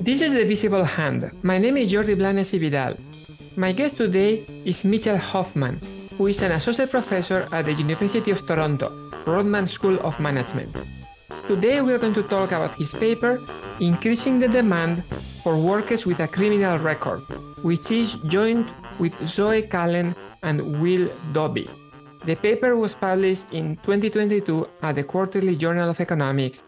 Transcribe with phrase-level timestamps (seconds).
[0.00, 1.30] This is The Visible Hand.
[1.42, 2.96] My name is Jordi Blanes Vidal.
[3.56, 5.78] My guest today is Mitchell Hoffman,
[6.16, 8.88] who is an associate professor at the University of Toronto,
[9.26, 10.74] Rotman School of Management.
[11.46, 13.40] Today we are going to talk about his paper,
[13.80, 15.04] Increasing the Demand
[15.42, 17.20] for Workers with a Criminal Record,
[17.62, 18.68] which is joined
[18.98, 21.68] with Zoe Cullen and Will Dobbie.
[22.24, 26.64] The paper was published in 2022 at the Quarterly Journal of Economics.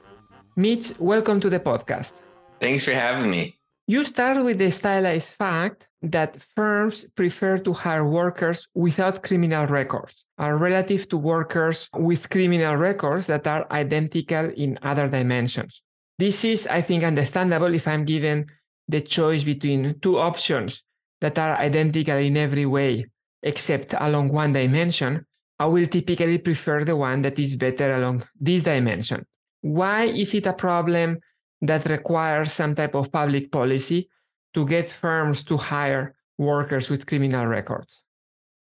[0.54, 2.12] Mitch, welcome to the podcast.
[2.60, 3.58] Thanks for having me.
[3.86, 10.26] You start with the stylized fact that firms prefer to hire workers without criminal records,
[10.36, 15.82] are relative to workers with criminal records that are identical in other dimensions.
[16.18, 18.44] This is, I think, understandable if I'm given
[18.86, 20.84] the choice between two options
[21.22, 23.06] that are identical in every way,
[23.42, 25.24] except along one dimension.
[25.58, 29.24] I will typically prefer the one that is better along this dimension.
[29.62, 31.18] Why is it a problem
[31.62, 34.08] that requires some type of public policy
[34.54, 38.02] to get firms to hire workers with criminal records?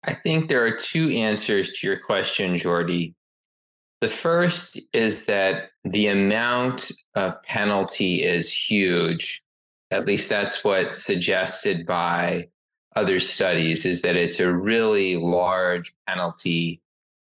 [0.04, 3.14] I think there are two answers to your question, Jordi.
[4.00, 9.44] The first is that the amount of penalty is huge.
[9.92, 12.48] At least that's what's suggested by
[12.96, 16.82] other studies, is that it's a really large penalty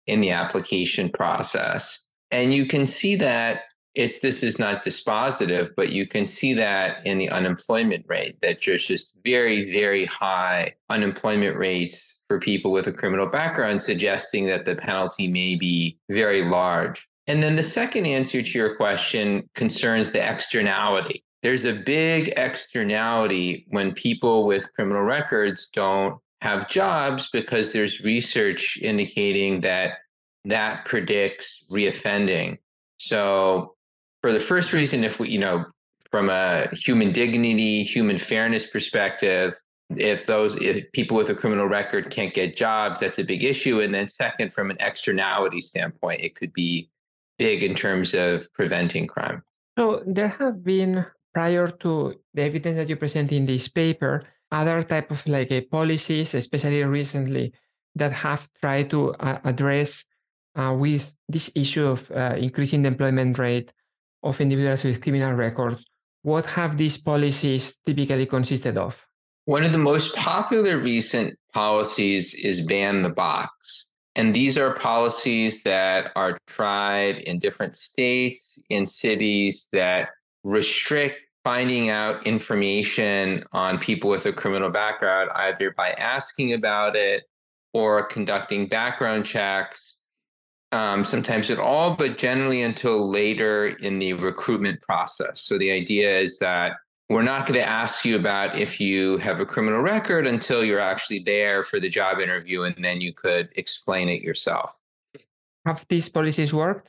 [0.06, 2.03] in the application process.
[2.34, 3.60] And you can see that
[3.94, 8.58] it's this is not dispositive, but you can see that in the unemployment rate, that
[8.66, 14.64] there's just very, very high unemployment rates for people with a criminal background, suggesting that
[14.64, 17.08] the penalty may be very large.
[17.28, 21.22] And then the second answer to your question concerns the externality.
[21.44, 28.76] There's a big externality when people with criminal records don't have jobs because there's research
[28.82, 29.98] indicating that
[30.44, 32.58] that predicts reoffending.
[32.98, 33.74] So
[34.20, 35.66] for the first reason, if we, you know,
[36.10, 39.54] from a human dignity, human fairness perspective,
[39.90, 43.80] if those if people with a criminal record can't get jobs, that's a big issue.
[43.80, 46.88] And then second, from an externality standpoint, it could be
[47.38, 49.42] big in terms of preventing crime.
[49.78, 51.04] So there have been
[51.34, 54.22] prior to the evidence that you present in this paper,
[54.52, 57.52] other type of like uh, policies, especially recently,
[57.96, 60.04] that have tried to uh, address
[60.54, 63.72] uh, with this issue of uh, increasing the employment rate
[64.22, 65.84] of individuals with criminal records,
[66.22, 69.06] what have these policies typically consisted of?
[69.46, 73.90] One of the most popular recent policies is ban the box.
[74.16, 80.10] And these are policies that are tried in different states, in cities that
[80.44, 87.24] restrict finding out information on people with a criminal background, either by asking about it
[87.74, 89.93] or conducting background checks
[90.74, 95.44] um, sometimes at all, but generally until later in the recruitment process.
[95.44, 96.72] So the idea is that
[97.08, 100.80] we're not going to ask you about if you have a criminal record until you're
[100.80, 104.76] actually there for the job interview, and then you could explain it yourself.
[105.64, 106.88] Have these policies worked?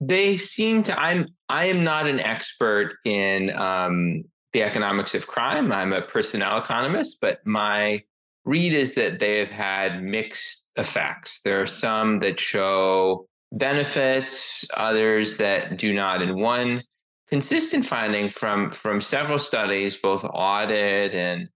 [0.00, 1.00] They seem to.
[1.00, 1.28] I'm.
[1.48, 5.72] I am not an expert in um, the economics of crime.
[5.72, 8.02] I'm a personnel economist, but my
[8.46, 11.40] read is that they have had mixed effects.
[11.44, 16.22] There are some that show benefits, others that do not.
[16.22, 16.82] And one
[17.28, 21.48] consistent finding from from several studies, both audit and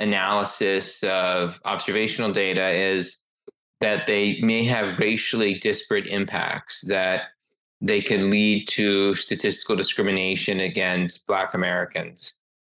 [0.00, 3.18] analysis of observational data, is
[3.80, 7.22] that they may have racially disparate impacts that
[7.80, 12.34] they can lead to statistical discrimination against black americans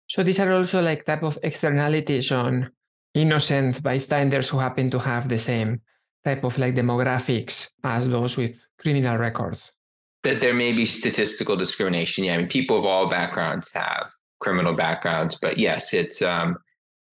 [0.08, 2.70] so these are also like type of externalities on
[3.14, 5.80] innocent bystanders who happen to have the same
[6.24, 9.72] type of like demographics as those with criminal records?
[10.22, 12.24] That there may be statistical discrimination.
[12.24, 16.58] Yeah, I mean, people of all backgrounds have criminal backgrounds, but yes, it's um,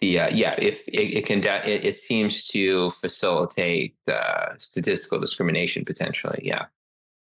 [0.02, 5.86] the uh, yeah, if it, it can, it, it, seems to facilitate uh, statistical discrimination
[5.86, 6.40] potentially.
[6.44, 6.66] Yeah.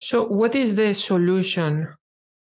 [0.01, 1.87] So, what is the solution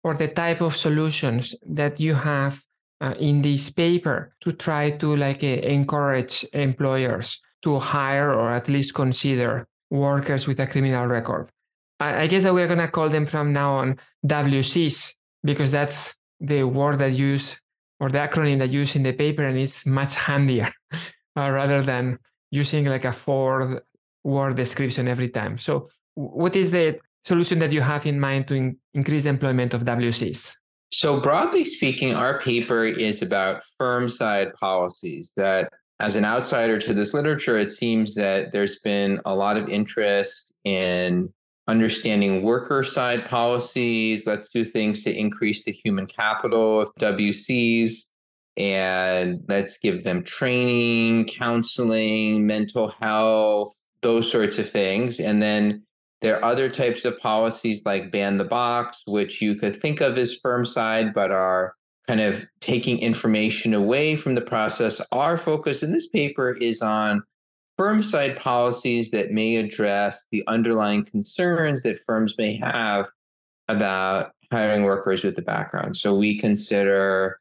[0.02, 2.62] or the type of solutions that you have
[3.04, 8.68] uh, in this paper to try to like uh, encourage employers to hire or at
[8.68, 11.50] least consider workers with a criminal record.
[12.00, 16.14] I, I guess that we're going to call them from now on WCs because that's
[16.40, 17.60] the word that use
[18.00, 20.70] or the acronym that use in the paper and it's much handier
[21.36, 22.18] uh, rather than
[22.50, 23.82] using like a four
[24.22, 25.58] word description every time.
[25.58, 29.82] So what is the solution that you have in mind to in- increase employment of
[29.82, 30.56] WCs?
[30.96, 36.94] So broadly speaking, our paper is about firm side policies that as an outsider to
[36.94, 41.32] this literature, it seems that there's been a lot of interest in
[41.66, 44.24] understanding worker side policies.
[44.24, 48.04] Let's do things to increase the human capital of WCs.
[48.56, 55.18] And let's give them training, counseling, mental health, those sorts of things.
[55.18, 55.82] And then
[56.24, 60.16] there are other types of policies like ban the box, which you could think of
[60.16, 61.74] as firm side, but are
[62.08, 65.02] kind of taking information away from the process.
[65.12, 67.22] Our focus in this paper is on
[67.76, 73.04] firm side policies that may address the underlying concerns that firms may have
[73.68, 75.94] about hiring workers with the background.
[75.94, 77.36] So we consider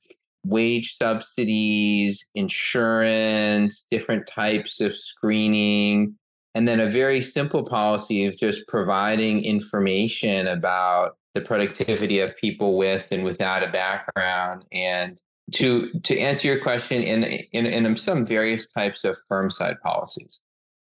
[0.45, 6.17] wage subsidies, insurance, different types of screening,
[6.55, 12.77] and then a very simple policy of just providing information about the productivity of people
[12.77, 14.65] with and without a background.
[14.71, 15.19] And
[15.53, 20.39] to to answer your question in in, in some various types of firm side policies.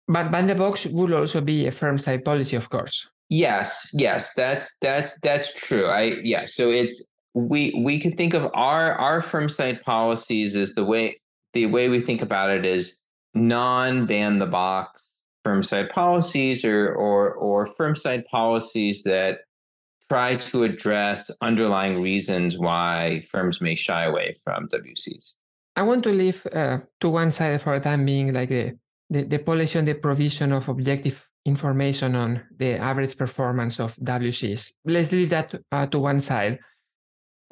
[0.08, 3.06] But ban the box would also be a firm side policy of course.
[3.28, 5.86] Yes yes that's that's that's true.
[5.86, 7.04] I yeah so it's
[7.34, 11.20] we we could think of our our firm side policies as the way
[11.52, 12.96] the way we think about it is
[13.34, 15.04] non ban the box
[15.44, 19.40] firm side policies or or or firm side policies that
[20.10, 25.34] try to address underlying reasons why firms may shy away from WCs?
[25.76, 28.76] I want to leave uh, to one side for a time being like the,
[29.08, 34.72] the, the policy on the provision of objective information on the average performance of WCs.
[34.84, 36.58] Let's leave that uh, to one side.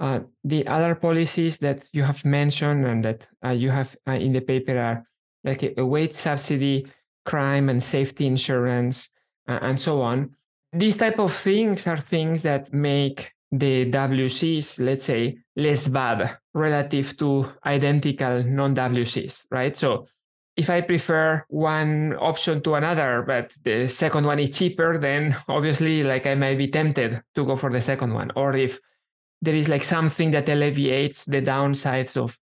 [0.00, 4.32] Uh, the other policies that you have mentioned and that uh, you have uh, in
[4.32, 5.04] the paper are
[5.44, 6.86] like a, a wage subsidy,
[7.30, 9.10] crime and safety insurance,
[9.46, 10.30] uh, and so on
[10.72, 17.16] these type of things are things that make the WCs, let's say, less bad relative
[17.16, 19.76] to identical non-WCs, right?
[19.76, 20.06] So
[20.56, 26.02] if I prefer one option to another, but the second one is cheaper, then obviously
[26.02, 28.32] like I might be tempted to go for the second one.
[28.36, 28.78] Or if
[29.40, 32.38] there is like something that alleviates the downsides of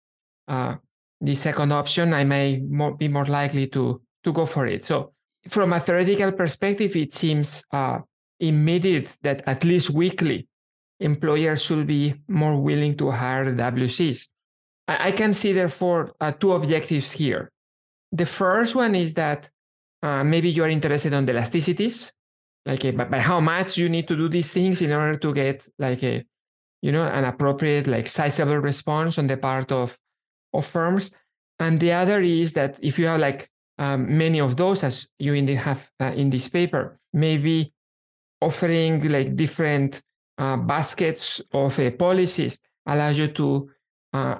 [0.49, 0.77] uh,
[1.21, 2.57] the second option, I may
[2.99, 4.85] be more likely to to go for it.
[4.85, 5.13] So
[5.49, 8.01] from a theoretical perspective, it seems uh,
[8.41, 10.49] immediate that at least weakly
[10.99, 14.29] employers should be more willing to hire WCs.
[14.89, 17.53] I, I can see, therefore, uh, two objectives here.
[18.13, 19.49] The first one is that
[20.03, 22.13] uh, maybe you are interested on the elasticities,
[22.65, 25.67] like a, by how much you need to do these things in order to get
[25.79, 26.25] like a,
[26.83, 29.97] you know, an appropriate, like sizable response on the part of,
[30.53, 31.11] of firms.
[31.59, 35.35] And the other is that if you have like um, many of those, as you
[35.35, 37.73] indeed have uh, in this paper, maybe
[38.41, 40.03] offering like different
[40.39, 43.71] uh, baskets of uh, policies allows you to
[44.13, 44.37] uh,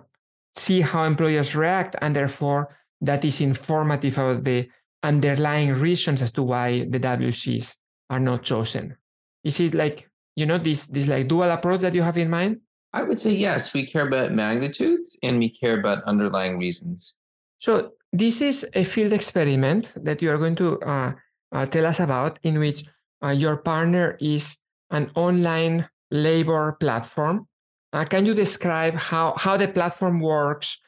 [0.55, 4.69] see how employers react and therefore that is informative about the
[5.03, 7.77] underlying reasons as to why the WCs
[8.11, 8.97] are not chosen.
[9.45, 12.61] Is it like, you know, this this like dual approach that you have in mind?
[12.93, 13.75] I would say yes.
[13.75, 17.15] We care about magnitudes and we care about underlying reasons.
[17.59, 21.13] So this is a field experiment that you are going to uh,
[21.53, 22.85] uh, tell us about in which
[23.23, 24.57] uh, your partner is
[24.91, 27.47] an online labor platform.
[27.93, 30.79] Uh, can you describe how, how the platform works?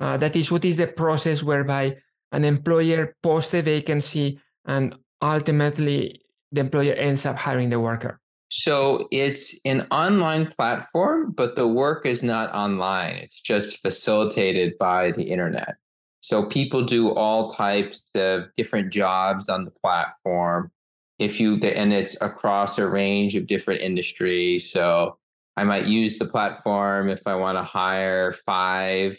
[0.00, 1.96] Uh, that is, what is the process whereby
[2.32, 6.20] an employer posts a vacancy and ultimately
[6.52, 8.20] the employer ends up hiring the worker?
[8.50, 13.16] So it's an online platform, but the work is not online.
[13.16, 15.74] It's just facilitated by the internet.
[16.26, 20.70] So people do all types of different jobs on the platform.
[21.18, 24.70] If you and it's across a range of different industries.
[24.70, 25.18] So
[25.56, 29.18] i might use the platform if i want to hire five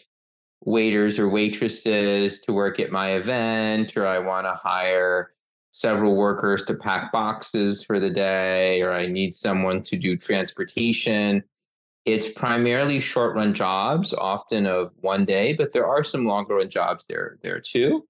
[0.62, 5.32] waiters or waitresses to work at my event or i want to hire
[5.72, 11.44] several workers to pack boxes for the day or i need someone to do transportation
[12.06, 16.70] it's primarily short run jobs often of one day but there are some longer run
[16.70, 18.06] jobs there there too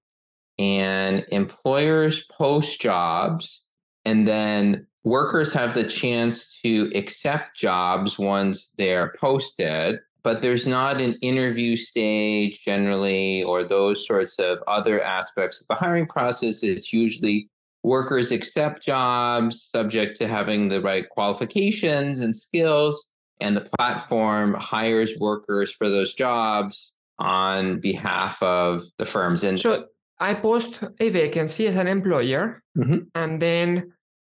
[0.58, 3.66] and employers post jobs
[4.06, 11.00] and then workers have the chance to accept jobs once they're posted, but there's not
[11.00, 16.64] an interview stage generally or those sorts of other aspects of the hiring process.
[16.64, 17.48] It's usually
[17.84, 23.08] workers accept jobs subject to having the right qualifications and skills,
[23.40, 29.44] and the platform hires workers for those jobs on behalf of the firms.
[29.44, 29.86] And so
[30.18, 33.08] I post a vacancy as an employer, mm-hmm.
[33.14, 33.92] and then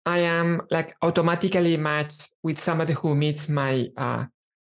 [0.05, 4.25] I am like automatically matched with somebody who meets my uh,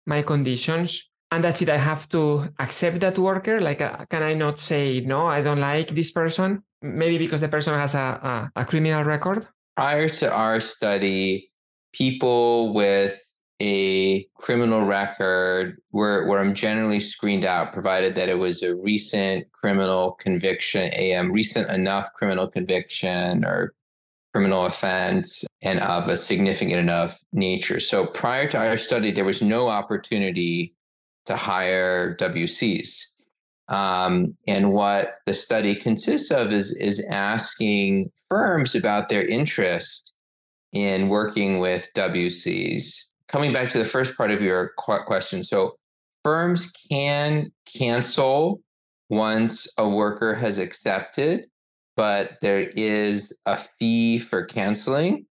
[0.07, 1.69] my conditions, and that's it.
[1.69, 3.61] I have to accept that worker.
[3.61, 5.27] Like, uh, can I not say no?
[5.27, 6.63] I don't like this person.
[6.81, 9.49] Maybe because the person has a, a, a criminal record.
[9.79, 11.53] prior to our study,
[11.93, 13.15] people with
[13.61, 19.51] a criminal record where, where I'm generally screened out, provided that it was a recent
[19.53, 23.75] criminal conviction, a um, recent enough criminal conviction or
[24.33, 27.81] criminal offense and of a significant enough nature.
[27.81, 30.75] So prior to our study, there was no opportunity
[31.27, 33.07] to hire WCs.
[33.69, 40.13] Um, and what the study consists of is, is asking firms about their interest
[40.73, 43.08] in working with WCs.
[43.29, 45.77] Coming back to the first part of your question, so
[46.25, 48.61] firms can cancel
[49.11, 51.47] once a worker has accepted,
[51.97, 55.27] but there is a fee for canceling.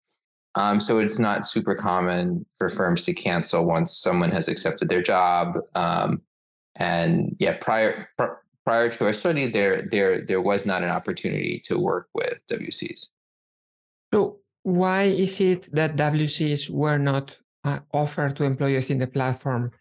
[0.56, 5.04] Um, so it's not super common for firms to cancel once someone has accepted their
[5.04, 5.58] job.
[5.75, 6.22] Um,
[6.75, 11.62] and yeah, prior pr- prior to our study, there there there was not an opportunity
[11.66, 13.10] to work with WCs.
[14.13, 19.72] So why is it that WCs were not uh, offered to employers in the platform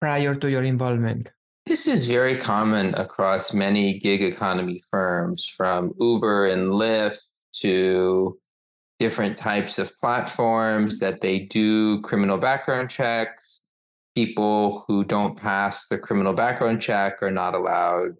[0.00, 1.30] prior to your involvement?
[1.66, 7.20] This is very common across many gig economy firms, from Uber and Lyft
[7.60, 8.38] to
[8.98, 13.62] different types of platforms that they do criminal background checks.
[14.14, 18.10] People who don't pass the criminal background check are not allowed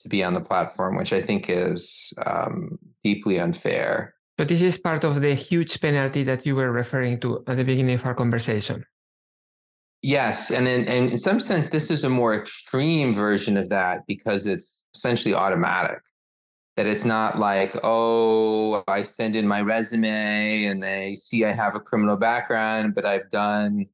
[0.00, 4.14] to be on the platform, which I think is um, deeply unfair.
[4.38, 7.64] So this is part of the huge penalty that you were referring to at the
[7.64, 8.84] beginning of our conversation.
[10.02, 14.04] Yes, and in, and in some sense, this is a more extreme version of that
[14.06, 16.00] because it's essentially automatic.
[16.76, 21.76] That it's not like, oh, I send in my resume and they see I have
[21.76, 23.86] a criminal background, but I've done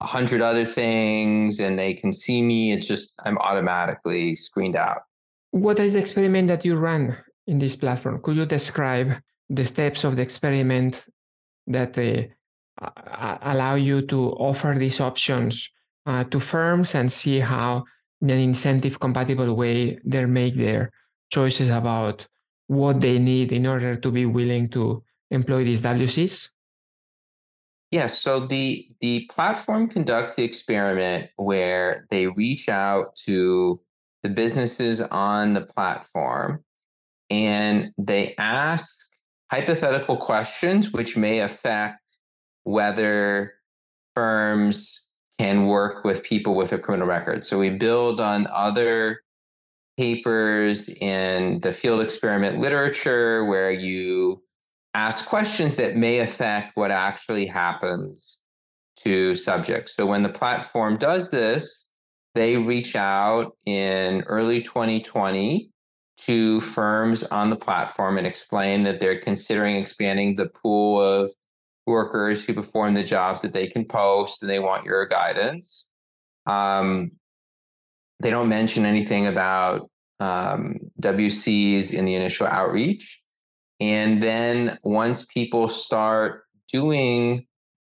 [0.00, 2.72] a hundred other things and they can see me.
[2.72, 5.02] It's just I'm automatically screened out.
[5.50, 7.16] What is the experiment that you run
[7.48, 8.22] in this platform?
[8.22, 9.20] Could you describe
[9.50, 11.04] the steps of the experiment
[11.66, 15.70] that uh, allow you to offer these options
[16.06, 17.84] uh, to firms and see how
[18.22, 20.90] in an incentive compatible way they make their
[21.30, 22.26] choices about
[22.68, 26.16] what they need in order to be willing to employ these WCs?
[26.18, 26.50] Yes.
[27.90, 33.80] Yeah, so the the platform conducts the experiment where they reach out to
[34.22, 36.62] the businesses on the platform
[37.30, 38.99] and they ask
[39.50, 42.16] hypothetical questions which may affect
[42.64, 43.54] whether
[44.14, 45.02] firms
[45.38, 47.44] can work with people with a criminal record.
[47.44, 49.20] So we build on other
[49.96, 54.42] papers in the field experiment literature where you
[54.94, 58.38] ask questions that may affect what actually happens
[58.96, 59.96] to subjects.
[59.96, 61.86] So when the platform does this,
[62.34, 65.70] they reach out in early 2020
[66.26, 71.30] to firms on the platform and explain that they're considering expanding the pool of
[71.86, 75.86] workers who perform the jobs that they can post and they want your guidance.
[76.46, 77.12] Um,
[78.20, 83.22] they don't mention anything about um, WCs in the initial outreach.
[83.80, 87.46] And then once people start doing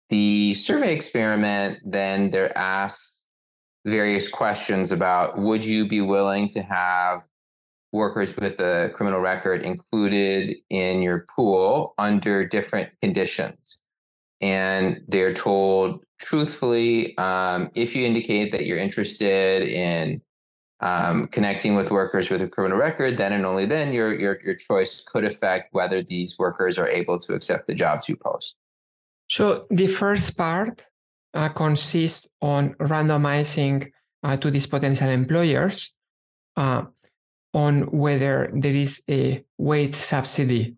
[0.09, 3.23] the survey experiment, then they're asked
[3.85, 7.25] various questions about would you be willing to have
[7.93, 13.81] workers with a criminal record included in your pool under different conditions.
[14.41, 20.21] And they're told truthfully um, if you indicate that you're interested in
[20.79, 24.53] um, connecting with workers with a criminal record, then and only then your, your, your
[24.53, 28.55] choice could affect whether these workers are able to accept the jobs you post.
[29.29, 30.85] So the first part
[31.33, 33.91] uh, consists on randomizing
[34.23, 35.93] uh, to these potential employers
[36.55, 36.83] uh,
[37.53, 40.75] on whether there is a wage subsidy,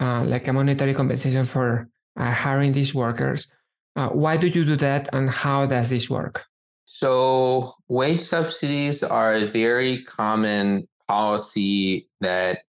[0.00, 3.48] uh, like a monetary compensation for uh, hiring these workers.
[3.96, 6.44] Uh, why do you do that, and how does this work?
[6.84, 12.60] So, wage subsidies are a very common policy that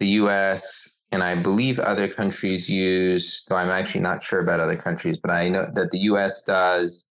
[0.00, 4.76] the US and I believe other countries use, though I'm actually not sure about other
[4.76, 7.06] countries, but I know that the US does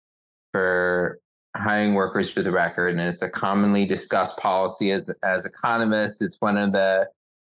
[0.53, 1.19] for
[1.57, 6.21] hiring workers with a record, and it's a commonly discussed policy as as economists.
[6.21, 7.09] It's one of the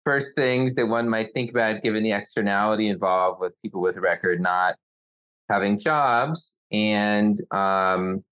[0.04, 4.00] first things that one might think about, given the externality involved with people with a
[4.00, 4.76] record not
[5.48, 8.24] having jobs, and um,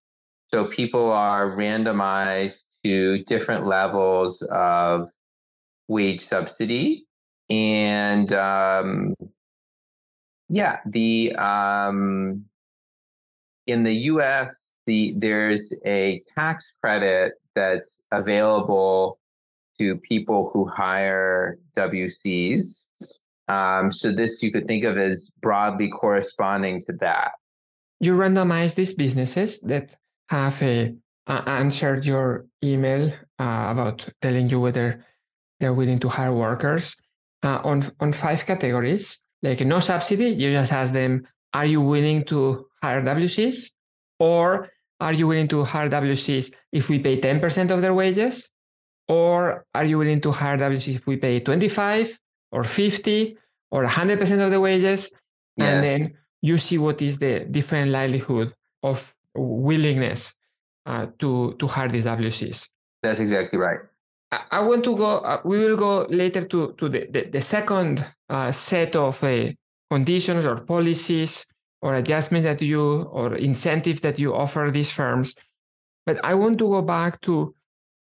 [0.53, 5.09] so people are randomized to different levels of
[5.89, 7.07] wage subsidy,
[7.49, 9.15] and um,
[10.49, 12.45] yeah, the um,
[13.67, 19.19] in the U.S the there's a tax credit that's available
[19.79, 22.89] to people who hire WCs.
[23.49, 27.33] Um, so this you could think of as broadly corresponding to that.
[28.01, 29.95] You randomize these businesses that
[30.29, 30.95] have a,
[31.27, 35.05] uh, answered your email uh, about telling you whether
[35.61, 36.97] they're willing to hire workers
[37.43, 39.21] uh, on on five categories.
[39.43, 43.71] Like no subsidy, you just ask them, "Are you willing to hire WCs?"
[44.31, 44.47] Or
[45.01, 48.35] "Are you willing to hire WCs if we pay ten percent of their wages?"
[49.09, 52.07] or "Are you willing to hire WCs if we pay twenty five
[52.55, 53.37] or fifty
[53.75, 55.11] or hundred percent of the wages?"
[55.57, 55.69] Yes.
[55.69, 56.01] And then
[56.41, 60.35] you see what is the different likelihood of willingness
[60.87, 62.69] uh, to to hire these WCs.
[63.03, 63.81] That's exactly right.
[64.51, 68.03] I want to go, uh, we will go later to, to the, the, the second
[68.31, 69.53] uh, set of uh,
[69.91, 71.45] conditions or policies
[71.83, 75.35] or adjustments that you, or incentives that you offer these firms.
[76.07, 77.55] But I want to go back to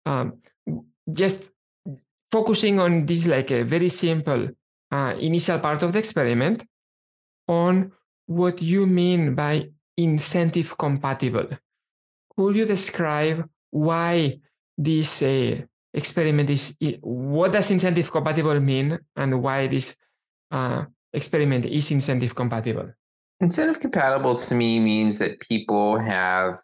[0.06, 0.40] um,
[1.12, 1.52] just
[2.32, 4.50] focusing on this like a very simple
[4.92, 6.66] uh, initial part of the experiment
[7.48, 7.92] on
[8.26, 11.48] what you mean by incentive compatible.
[12.36, 14.40] Could you describe why
[14.78, 15.62] this uh,
[15.94, 19.96] experiment is what does incentive compatible mean and why this
[20.52, 22.92] uh, experiment is incentive compatible
[23.42, 26.58] incentive compatible to me means that people have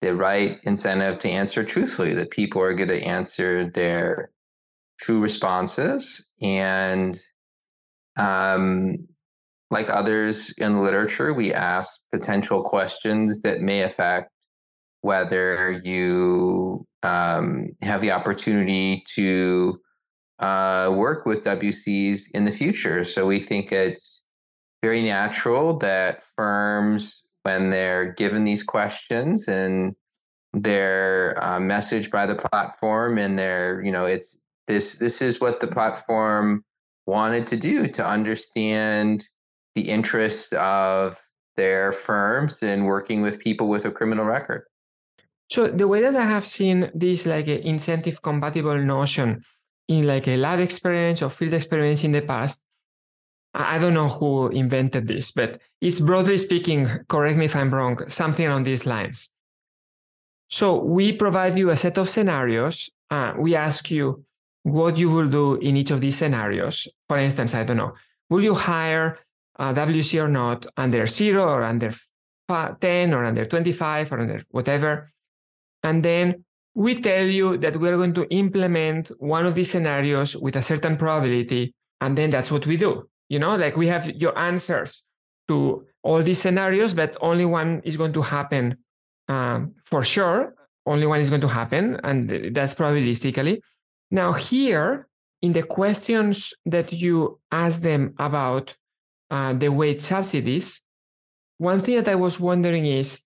[0.00, 4.30] the right incentive to answer truthfully that people are going to answer their
[5.00, 7.18] true responses and
[8.18, 8.96] um,
[9.70, 14.30] like others in the literature we ask potential questions that may affect
[15.00, 19.78] whether you um, have the opportunity to
[20.38, 23.04] uh, work with WCs in the future.
[23.04, 24.26] So we think it's
[24.82, 29.94] very natural that firms, when they're given these questions and
[30.52, 35.60] their uh, message by the platform, and their, you know, it's this this is what
[35.60, 36.64] the platform
[37.06, 39.24] wanted to do to understand
[39.74, 41.18] the interest of
[41.56, 44.62] their firms in working with people with a criminal record.
[45.50, 49.42] So the way that I have seen this like incentive compatible notion
[49.88, 52.62] in like a lab experience or field experience in the past,
[53.54, 58.08] I don't know who invented this, but it's broadly speaking, correct me if I'm wrong,
[58.08, 59.30] something on these lines.
[60.48, 62.90] So we provide you a set of scenarios.
[63.10, 64.24] Uh, we ask you
[64.62, 66.88] what you will do in each of these scenarios.
[67.08, 67.94] For instance, I don't know,
[68.28, 69.18] will you hire
[69.58, 71.92] a WC or not under zero or under
[72.48, 75.12] 10 or under 25 or under whatever?
[75.82, 80.56] And then we tell you that we're going to implement one of these scenarios with
[80.56, 81.74] a certain probability.
[82.00, 83.08] And then that's what we do.
[83.28, 85.02] You know, like we have your answers
[85.48, 88.78] to all these scenarios, but only one is going to happen
[89.28, 90.54] um, for sure.
[90.86, 92.00] Only one is going to happen.
[92.02, 93.60] And that's probabilistically.
[94.10, 95.08] Now, here
[95.42, 98.74] in the questions that you ask them about
[99.30, 100.82] uh, the wage subsidies,
[101.58, 103.20] one thing that I was wondering is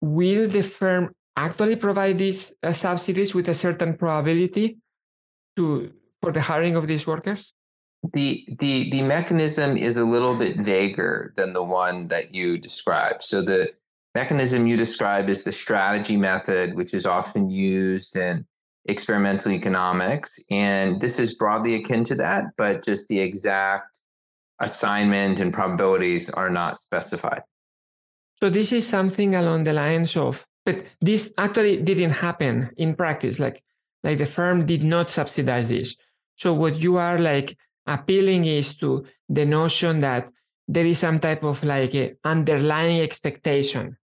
[0.00, 4.78] will the firm actually provide these uh, subsidies with a certain probability
[5.56, 7.54] to for the hiring of these workers?
[8.14, 13.22] The the the mechanism is a little bit vaguer than the one that you describe.
[13.22, 13.72] So the
[14.14, 18.46] mechanism you describe is the strategy method, which is often used in
[18.86, 24.00] experimental economics, and this is broadly akin to that, but just the exact
[24.60, 27.42] assignment and probabilities are not specified.
[28.40, 33.38] So this is something along the lines of but this actually didn't happen in practice.
[33.38, 33.62] Like,
[34.04, 35.96] like the firm did not subsidize this.
[36.36, 37.56] So what you are like
[37.86, 40.28] appealing is to the notion that
[40.68, 43.96] there is some type of like a underlying expectation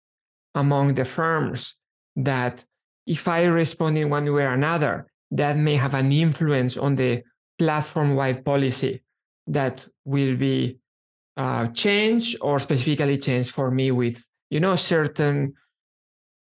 [0.55, 1.75] among the firms
[2.15, 2.63] that
[3.05, 7.23] if I respond in one way or another, that may have an influence on the
[7.57, 9.01] platform-wide policy
[9.47, 10.77] that will be
[11.37, 15.53] uh, changed or specifically changed for me with you know certain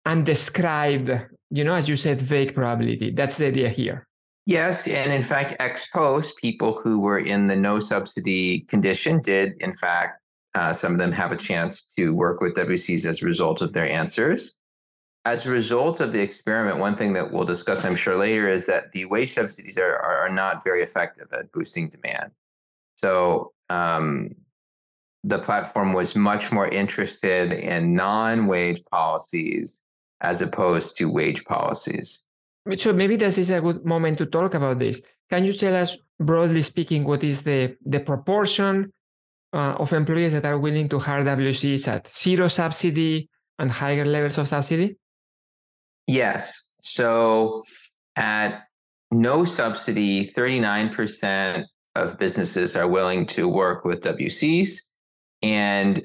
[0.04, 1.10] undescribed,
[1.50, 3.10] you know, as you said, vague probability.
[3.10, 4.06] That's the idea here.
[4.46, 4.86] Yes.
[4.86, 9.72] And in fact, ex post, people who were in the no subsidy condition did, in
[9.72, 10.22] fact,
[10.54, 13.72] uh, some of them have a chance to work with WCs as a result of
[13.72, 14.54] their answers.
[15.24, 18.66] As a result of the experiment, one thing that we'll discuss, I'm sure, later is
[18.66, 22.30] that the wage subsidies are, are, not very effective at boosting demand.
[22.94, 24.30] So um,
[25.24, 29.82] the platform was much more interested in non wage policies
[30.20, 32.22] as opposed to wage policies.
[32.74, 35.00] So maybe this is a good moment to talk about this.
[35.30, 38.92] Can you tell us, broadly speaking, what is the, the proportion
[39.52, 44.38] uh, of employees that are willing to hire WCs at zero subsidy and higher levels
[44.38, 44.96] of subsidy?
[46.06, 46.70] Yes.
[46.82, 47.62] So
[48.16, 48.64] at
[49.12, 54.78] no subsidy, 39% of businesses are willing to work with WCs.
[55.42, 56.04] And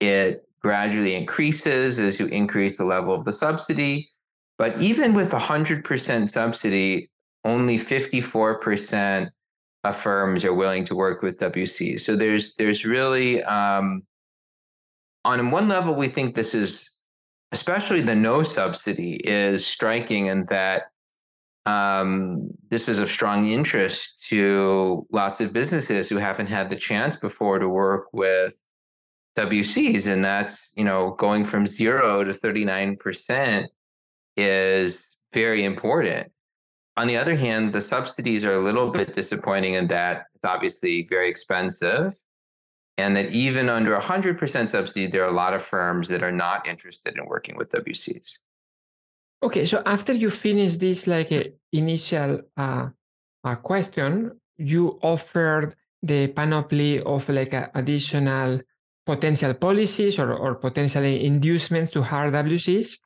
[0.00, 4.11] it gradually increases as you increase the level of the subsidy.
[4.62, 7.10] But even with 100% subsidy,
[7.44, 9.28] only 54%
[9.82, 12.02] of firms are willing to work with WCs.
[12.02, 14.02] So there's there's really um,
[15.24, 16.88] on one level we think this is
[17.50, 20.82] especially the no subsidy is striking in that
[21.66, 27.16] um, this is of strong interest to lots of businesses who haven't had the chance
[27.16, 28.64] before to work with
[29.36, 33.68] WCs, and that's you know going from zero to thirty nine percent
[34.36, 36.32] is very important.
[36.96, 41.06] On the other hand, the subsidies are a little bit disappointing in that it's obviously
[41.08, 42.14] very expensive
[42.98, 46.68] and that even under 100% subsidy, there are a lot of firms that are not
[46.68, 48.40] interested in working with WCs.
[49.42, 52.88] Okay, so after you finish this like a initial uh,
[53.42, 58.60] uh, question, you offered the panoply of like a additional
[59.06, 62.98] potential policies or, or potential inducements to hire WCs.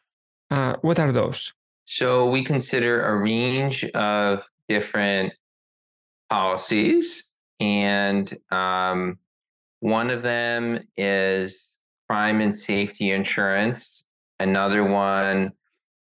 [0.50, 1.52] Uh, what are those?
[1.84, 5.32] So we consider a range of different
[6.30, 7.30] policies,
[7.60, 9.18] and um,
[9.80, 11.72] one of them is
[12.08, 14.04] crime and safety insurance.
[14.38, 15.52] Another one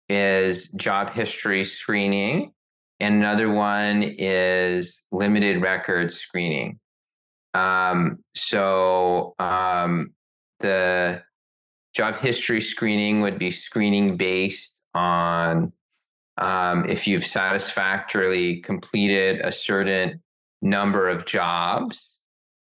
[0.09, 2.53] is job history screening.
[3.01, 6.79] And another one is limited record screening.
[7.55, 10.11] Um, so um,
[10.61, 11.23] the
[11.95, 15.73] job history screening would be screening based on
[16.39, 20.23] um, if you've satisfactorily completed a certain
[20.63, 22.15] number of jobs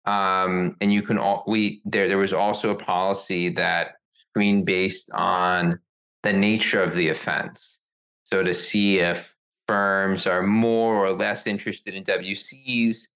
[0.05, 5.11] um, and you can all we there there was also a policy that screen based
[5.13, 5.79] on
[6.23, 7.79] the nature of the offense.
[8.25, 9.35] So to see if
[9.67, 13.09] firms are more or less interested in WCs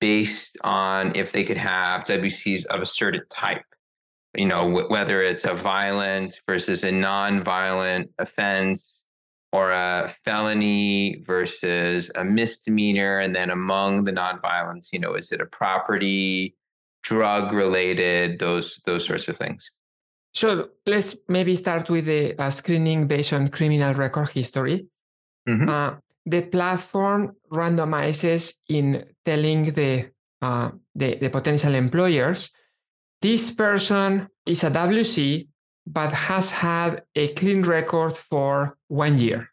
[0.00, 3.64] based on if they could have WCs of a certain type.
[4.34, 9.04] You know, w- whether it's a violent versus a non-violent offense
[9.54, 15.40] or a felony versus a misdemeanor and then among the nonviolence you know is it
[15.40, 16.56] a property
[17.04, 19.70] drug related those those sorts of things
[20.32, 24.88] so let's maybe start with the uh, screening based on criminal record history
[25.48, 25.68] mm-hmm.
[25.68, 25.92] uh,
[26.26, 30.10] the platform randomizes in telling the,
[30.42, 32.50] uh, the the potential employers
[33.24, 35.48] this person is a wc
[35.86, 39.50] but has had a clean record for one year.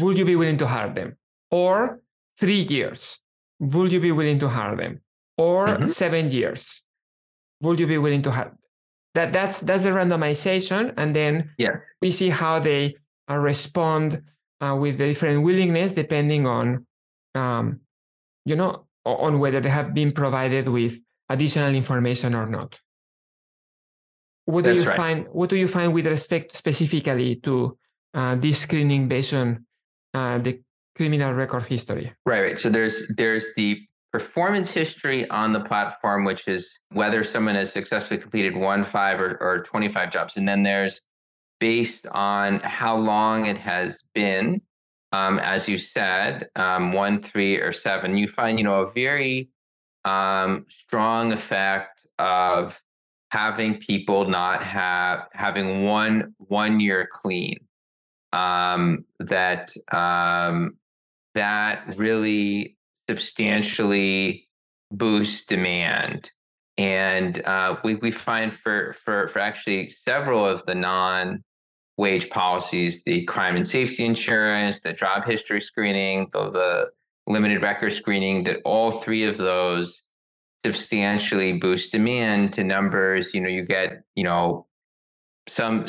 [0.00, 1.16] Would you be willing to hire them?
[1.50, 2.00] Or
[2.38, 3.20] three years.
[3.60, 5.00] Would you be willing to hire them?
[5.36, 5.86] Or mm-hmm.
[5.86, 6.82] seven years.
[7.62, 8.56] Would you be willing to hire?
[9.14, 11.76] That that's that's the randomization, and then yeah.
[12.02, 12.96] we see how they
[13.30, 14.22] uh, respond
[14.60, 16.86] uh, with the different willingness depending on,
[17.36, 17.80] um,
[18.44, 20.98] you know, on whether they have been provided with
[21.34, 22.78] additional information or not.
[24.46, 24.96] What do you right.
[24.96, 25.26] find?
[25.32, 27.78] What do you find with respect specifically to
[28.12, 29.64] uh, this screening based on
[30.12, 30.60] uh, the
[30.96, 32.12] criminal record history?
[32.26, 32.58] Right, right.
[32.58, 33.80] So there's there's the
[34.12, 39.36] performance history on the platform, which is whether someone has successfully completed one, five, or,
[39.40, 40.36] or 25 jobs.
[40.36, 41.00] And then there's
[41.58, 44.60] based on how long it has been,
[45.10, 48.16] um, as you said, um, one, three, or seven.
[48.16, 49.48] You find, you know, a very
[50.04, 52.80] um, strong effect of
[53.30, 57.58] having people not have having one one year clean
[58.32, 60.78] um, that um,
[61.34, 62.76] that really
[63.08, 64.48] substantially
[64.90, 66.30] boosts demand.
[66.76, 71.42] And uh, we, we find for, for for actually several of the non
[71.96, 76.90] wage policies the crime and safety insurance the job history screening the, the
[77.26, 80.02] limited record screening that all three of those
[80.64, 83.34] substantially boost demand to numbers.
[83.34, 84.66] You know, you get, you know,
[85.48, 85.86] some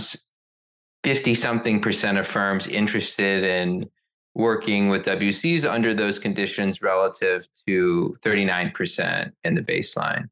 [1.03, 3.89] 50 something percent of firms interested in
[4.33, 10.27] working with WCs under those conditions relative to 39% in the baseline.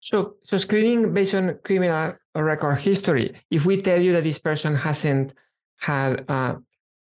[0.00, 3.32] So, so screening based on criminal record history.
[3.50, 5.32] If we tell you that this person hasn't
[5.78, 6.56] had uh,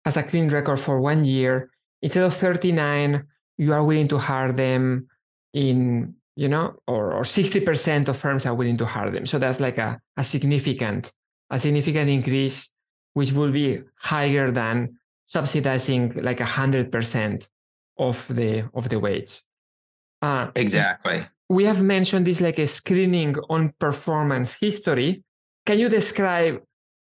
[0.05, 1.70] has a clean record for one year,
[2.01, 3.25] instead of 39,
[3.57, 5.07] you are willing to hire them
[5.53, 9.25] in you know, or, or 60% of firms are willing to hire them.
[9.25, 11.11] So that's like a, a significant,
[11.49, 12.71] a significant increase,
[13.13, 17.47] which will be higher than subsidizing like hundred percent
[17.97, 19.41] of the of the wage.
[20.21, 21.25] Uh, exactly.
[21.49, 25.23] We have mentioned this like a screening on performance history.
[25.65, 26.61] Can you describe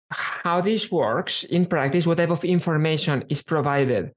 [0.09, 2.05] how this works in practice?
[2.05, 4.11] What type of information is provided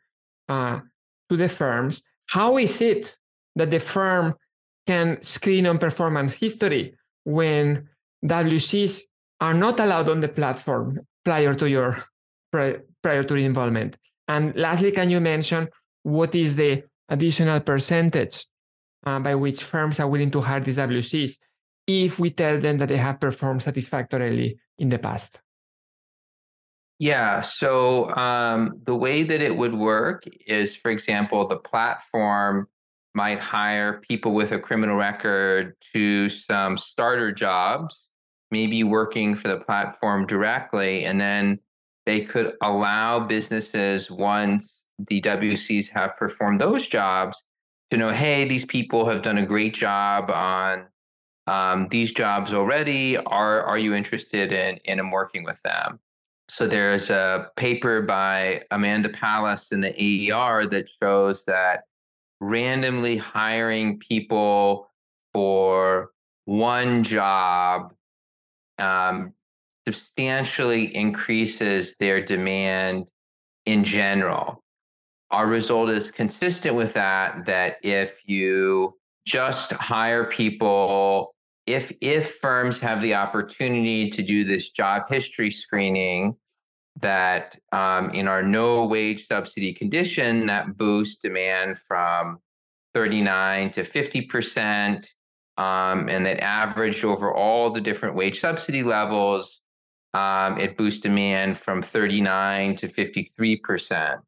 [0.49, 0.81] uh,
[1.29, 2.03] to the firms?
[2.29, 3.17] How is it
[3.57, 4.35] that the firm
[4.87, 7.89] can screen on performance history when
[8.25, 9.03] WCs
[9.41, 12.03] are not allowed on the platform prior to your
[12.53, 13.97] prior to involvement?
[14.29, 15.69] And lastly, can you mention
[16.03, 18.47] what is the additional percentage
[19.05, 21.39] uh, by which firms are willing to hire these WCs
[21.87, 25.41] if we tell them that they have performed satisfactorily in the past?
[26.99, 27.43] Yeah.
[27.43, 32.69] So um, the way that it would work is, for example, the platform
[33.15, 38.09] might hire people with a criminal record to some starter jobs,
[38.51, 41.59] maybe working for the platform directly, and then
[42.07, 47.45] they could allow businesses once the WCs have performed those jobs
[47.91, 50.87] to know, hey, these people have done a great job on
[51.47, 53.17] um, these jobs already.
[53.17, 56.01] Are are you interested in in working with them?
[56.49, 59.95] So there's a paper by Amanda Pallais in the
[60.31, 61.85] AER that shows that
[62.41, 64.91] randomly hiring people
[65.33, 66.11] for
[66.45, 67.93] one job
[68.79, 69.33] um,
[69.87, 73.11] substantially increases their demand
[73.65, 74.63] in general.
[75.31, 78.95] Our result is consistent with that, that if you
[79.27, 81.35] just hire people
[81.67, 86.37] if if firms have the opportunity to do this job history screening
[87.01, 92.39] that um, in our no wage subsidy condition that boosts demand from
[92.95, 95.09] 39 to 50 percent
[95.59, 99.61] um, and that averaged over all the different wage subsidy levels
[100.15, 104.21] um, it boosts demand from 39 to 53 percent.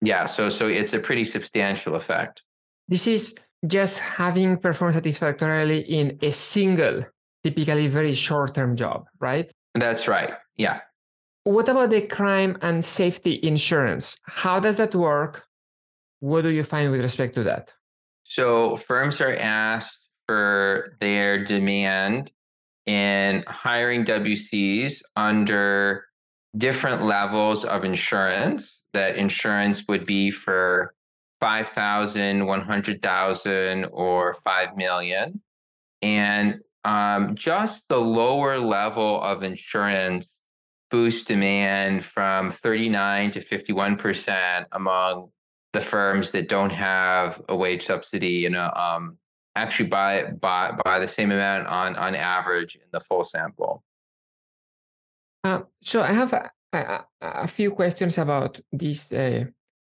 [0.00, 2.42] Yeah so so it's a pretty substantial effect.
[2.86, 3.34] This is
[3.66, 7.04] just having performed satisfactorily in a single,
[7.42, 9.52] typically very short term job, right?
[9.74, 10.34] That's right.
[10.56, 10.80] Yeah.
[11.44, 14.18] What about the crime and safety insurance?
[14.24, 15.44] How does that work?
[16.20, 17.72] What do you find with respect to that?
[18.24, 22.32] So, firms are asked for their demand
[22.86, 26.06] in hiring WCs under
[26.56, 28.80] different levels of insurance.
[28.94, 30.94] That insurance would be for
[31.44, 35.42] 5,000, 100,000, or 5 million.
[36.00, 40.40] And um, just the lower level of insurance
[40.90, 45.32] boosts demand from 39 to 51% among
[45.74, 49.18] the firms that don't have a wage subsidy, you know, um,
[49.54, 53.82] actually by, by, by the same amount on, on average in the full sample.
[55.44, 59.44] Uh, so I have a, a, a, few questions about this, uh,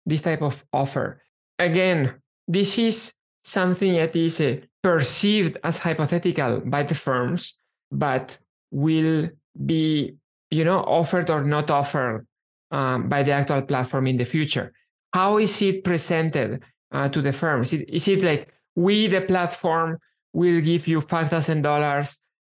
[0.06, 1.20] this type of offer
[1.60, 2.14] again,
[2.48, 3.12] this is
[3.44, 7.54] something that is uh, perceived as hypothetical by the firms,
[7.92, 8.38] but
[8.70, 9.28] will
[9.66, 10.14] be,
[10.50, 12.26] you know, offered or not offered
[12.70, 14.72] um, by the actual platform in the future.
[15.12, 17.72] How is it presented uh, to the firms?
[17.72, 19.98] Is, is it like we, the platform,
[20.32, 22.16] will give you five thousand dollars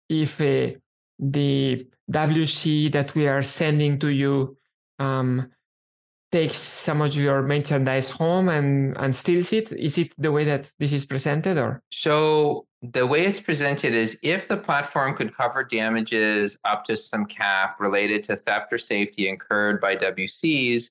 [0.08, 0.78] if uh,
[1.18, 4.56] the WC that we are sending to you
[4.98, 5.50] um,
[6.32, 9.70] takes some of your merchandise home and and steals it.
[9.72, 11.82] Is it the way that this is presented or?
[11.92, 17.26] So the way it's presented is if the platform could cover damages up to some
[17.26, 20.90] cap related to theft or safety incurred by WCs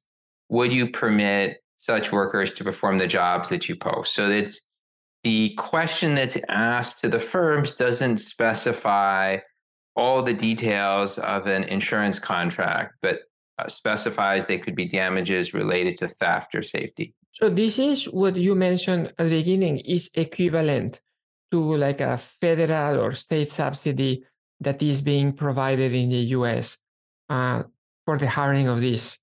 [0.49, 4.13] would you permit such workers to perform the jobs that you post?
[4.13, 4.61] So it's
[5.23, 9.37] the question that's asked to the firms doesn't specify
[9.95, 13.21] all the details of an insurance contract but
[13.61, 17.13] uh, specifies they could be damages related to theft or safety.
[17.31, 21.01] So this is what you mentioned at the beginning is equivalent
[21.51, 24.23] to like a federal or state subsidy
[24.59, 26.77] that is being provided in the US
[27.29, 27.63] uh,
[28.05, 29.17] for the hiring of this.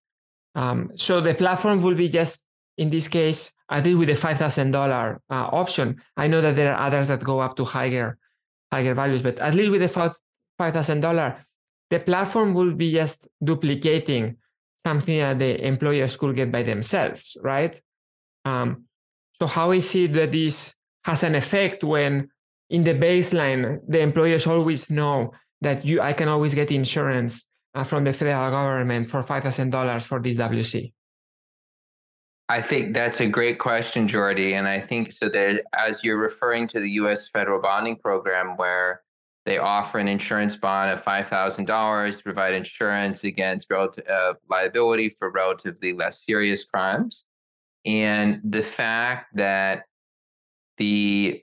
[0.55, 2.45] Um, so the platform will be just
[2.77, 6.01] in this case, I did with the five thousand uh, option.
[6.17, 8.17] I know that there are others that go up to higher
[8.73, 10.15] higher values, but at least with the five
[10.59, 11.45] thousand dollar,
[11.91, 14.37] the platform will be just duplicating
[14.85, 17.81] something that the employers could get by themselves, right?
[18.45, 18.85] Um,
[19.39, 20.75] so how is it that this
[21.05, 22.31] has an effect when
[22.71, 27.85] in the baseline the employers always know that you I can always get insurance uh,
[27.85, 30.93] from the federal government for five thousand dollars for this WC?
[32.51, 34.53] I think that's a great question, Jordi.
[34.53, 39.03] And I think so that as you're referring to the US federal bonding program where
[39.49, 45.31] they offer an insurance bond of $5,000 to provide insurance against relative, uh, liability for
[45.31, 47.25] relatively less serious crimes.
[47.87, 49.85] And the fact that
[50.77, 51.43] the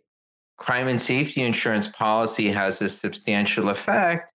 [0.57, 4.31] crime and safety insurance policy has a substantial effect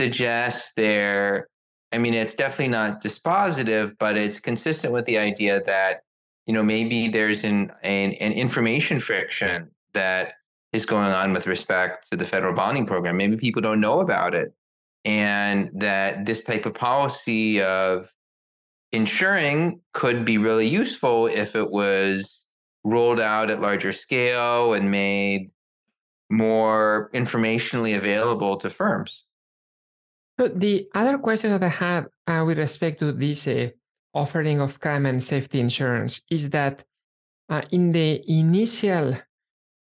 [0.00, 1.46] suggests there,
[1.92, 6.00] I mean, it's definitely not dispositive, but it's consistent with the idea that
[6.46, 10.34] you know, maybe there's an, an, an information friction that
[10.72, 13.16] is going on with respect to the federal bonding program.
[13.16, 14.52] Maybe people don't know about it.
[15.04, 18.12] And that this type of policy of
[18.92, 22.42] insuring could be really useful if it was
[22.84, 25.50] rolled out at larger scale and made
[26.30, 29.24] more informationally available to firms.
[30.38, 33.70] So the other question that I had uh, with respect to this uh,
[34.12, 36.84] offering of crime and safety insurance is that
[37.48, 39.16] uh, in the initial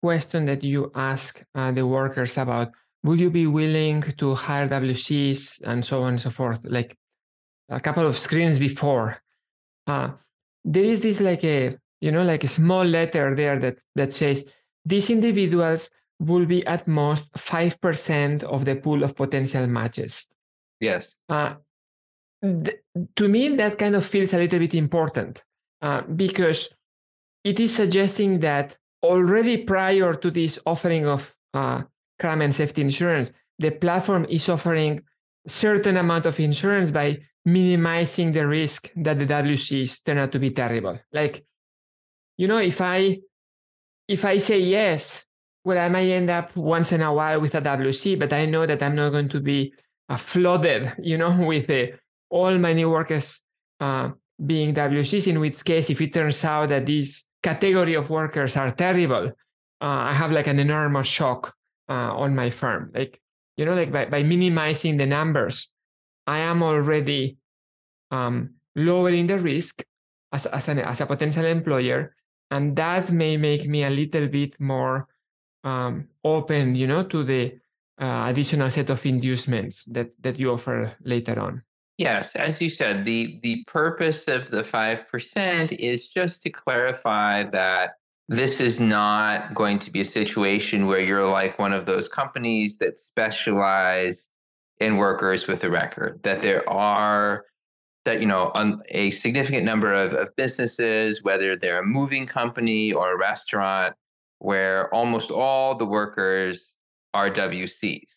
[0.05, 2.67] question that you ask uh, the workers about,
[3.05, 5.39] would you be willing to hire WCs
[5.69, 6.91] and so on and so forth, like
[7.69, 9.07] a couple of screens before,
[9.87, 10.09] uh,
[10.73, 11.57] there is this like a
[12.05, 14.37] you know like a small letter there that that says
[14.91, 15.89] these individuals
[16.29, 20.27] will be at most 5% of the pool of potential matches.
[20.79, 21.15] Yes.
[21.27, 21.55] Uh,
[22.41, 22.79] th-
[23.19, 25.43] to me, that kind of feels a little bit important
[25.81, 26.69] uh, because
[27.43, 31.83] it is suggesting that already prior to this offering of uh,
[32.19, 35.01] crime and safety insurance, the platform is offering
[35.47, 40.51] certain amount of insurance by minimizing the risk that the WCs turn out to be
[40.51, 40.99] terrible.
[41.13, 41.45] Like,
[42.37, 43.19] you know, if I
[44.07, 45.25] if I say yes,
[45.63, 48.65] well, I might end up once in a while with a WC, but I know
[48.65, 49.73] that I'm not going to be
[50.09, 51.87] uh, flooded, you know, with uh,
[52.29, 53.41] all my new workers
[53.79, 54.11] uh,
[54.43, 58.71] being WCs, in which case, if it turns out that these category of workers are
[58.71, 59.25] terrible,
[59.85, 61.53] uh, I have like an enormous shock
[61.87, 62.91] uh, on my firm.
[62.93, 63.21] Like,
[63.57, 65.69] you know, like by, by minimizing the numbers,
[66.25, 67.37] I am already
[68.09, 68.35] um,
[68.75, 69.83] lowering the risk
[70.33, 72.15] as, as, an, as a potential employer.
[72.49, 75.07] And that may make me a little bit more
[75.63, 77.43] um, open, you know, to the
[78.01, 81.63] uh, additional set of inducements that that you offer later on.
[81.97, 87.43] Yes, as you said, the the purpose of the five percent is just to clarify
[87.43, 87.91] that
[88.27, 92.77] this is not going to be a situation where you're like one of those companies
[92.79, 94.27] that specialize
[94.79, 96.21] in workers with a record.
[96.23, 97.45] That there are
[98.03, 98.51] that you know
[98.89, 103.95] a significant number of, of businesses, whether they're a moving company or a restaurant,
[104.39, 106.73] where almost all the workers
[107.15, 108.11] RWCs.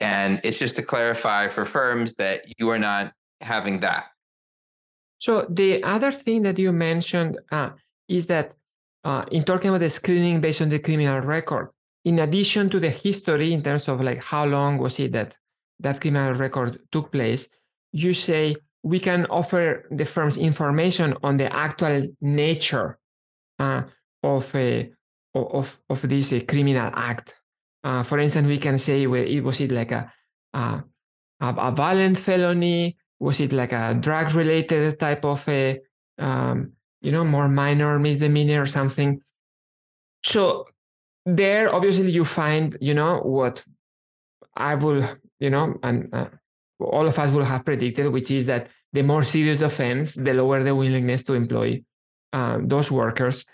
[0.00, 4.04] And it's just to clarify for firms that you are not having that.
[5.18, 7.70] So the other thing that you mentioned uh,
[8.08, 8.54] is that
[9.04, 11.70] uh, in talking about the screening based on the criminal record,
[12.04, 15.36] in addition to the history in terms of like how long was it that
[15.80, 17.48] that criminal record took place,
[17.92, 22.98] you say we can offer the firms information on the actual nature
[23.58, 23.82] uh,
[24.22, 24.90] of a
[25.34, 27.35] of of this uh, criminal act
[27.86, 30.12] uh, for instance, we can say, well, it was it like a,
[30.52, 30.82] a,
[31.40, 32.96] a violent felony?
[33.20, 35.78] Was it like a drug-related type of a,
[36.18, 39.20] um, you know, more minor misdemeanor or something?
[40.24, 40.66] So
[41.24, 43.62] there, obviously, you find, you know, what
[44.56, 45.06] I will,
[45.38, 46.30] you know, and uh,
[46.80, 50.64] all of us will have predicted, which is that the more serious offense, the lower
[50.64, 51.84] the willingness to employ
[52.32, 53.44] uh, those workers.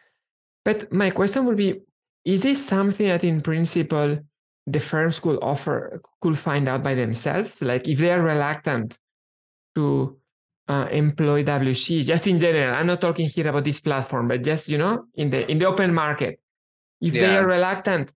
[0.64, 1.82] But my question would be
[2.24, 4.18] is this something that in principle
[4.66, 7.62] the firms could offer could find out by themselves?
[7.62, 8.98] Like if they're reluctant
[9.74, 10.16] to
[10.68, 14.68] uh, employ wcs just in general i'm not talking here about this platform but just
[14.68, 16.38] you know in the in the open market.
[17.00, 17.22] If yeah.
[17.22, 18.12] they are reluctant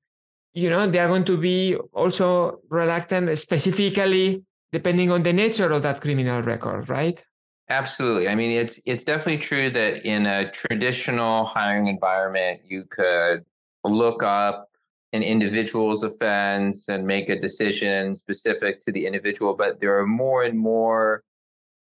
[0.54, 4.42] you know they are going to be also reluctant specifically
[4.72, 7.22] depending on the nature of that criminal record right?
[7.68, 8.28] Absolutely.
[8.28, 13.44] I mean it's it's definitely true that in a traditional hiring environment you could
[13.88, 14.68] look up
[15.12, 19.54] an individual's offense and make a decision specific to the individual.
[19.54, 21.22] But there are more and more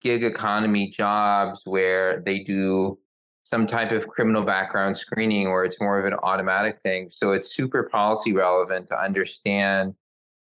[0.02, 2.98] gig economy jobs where they do
[3.44, 7.10] some type of criminal background screening where it's more of an automatic thing.
[7.10, 9.94] So it's super policy relevant to understand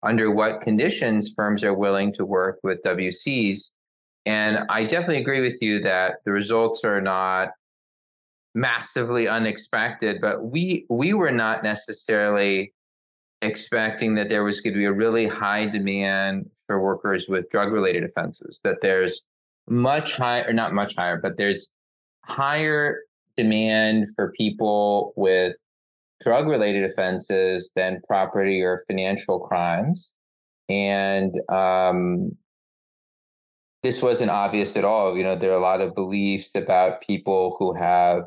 [0.04, 3.72] under what conditions firms are willing to work with WCs.
[4.26, 7.50] And I definitely agree with you that the results are not
[8.56, 12.74] massively unexpected, but we we were not necessarily
[13.42, 17.72] expecting that there was going to be a really high demand for workers with drug
[17.72, 19.26] related offenses that there's
[19.68, 21.72] much higher not much higher but there's
[22.24, 23.02] higher
[23.38, 25.56] demand for people with
[26.22, 30.14] drug related offenses than property or financial crimes.
[30.70, 32.32] And um,
[33.84, 35.18] this wasn't obvious at all.
[35.18, 38.24] You know there are a lot of beliefs about people who have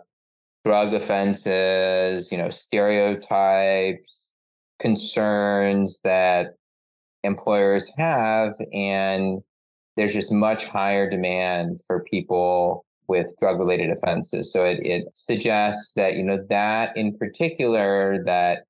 [0.65, 4.17] drug offenses, you know, stereotypes,
[4.79, 6.55] concerns that
[7.25, 8.55] employers have.
[8.73, 9.43] And
[9.97, 14.53] there's just much higher demand for people with drug related offenses.
[14.53, 18.65] So it, it suggests that, you know, that in particular, that